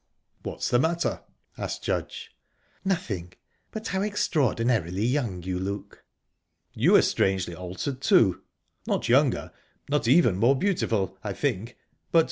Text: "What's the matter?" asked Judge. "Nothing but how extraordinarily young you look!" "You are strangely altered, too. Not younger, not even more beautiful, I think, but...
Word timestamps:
"What's 0.41 0.71
the 0.71 0.79
matter?" 0.79 1.21
asked 1.59 1.83
Judge. 1.83 2.31
"Nothing 2.83 3.33
but 3.69 3.89
how 3.89 4.01
extraordinarily 4.01 5.05
young 5.05 5.43
you 5.43 5.59
look!" 5.59 6.03
"You 6.73 6.95
are 6.95 7.03
strangely 7.03 7.53
altered, 7.53 8.01
too. 8.01 8.41
Not 8.87 9.07
younger, 9.09 9.51
not 9.89 10.07
even 10.07 10.37
more 10.37 10.55
beautiful, 10.55 11.19
I 11.23 11.33
think, 11.33 11.77
but... 12.11 12.19